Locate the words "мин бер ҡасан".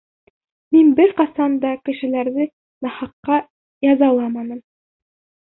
0.75-1.57